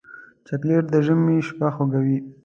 [0.47, 2.17] چاکلېټ د ژمي شپه خوږوي.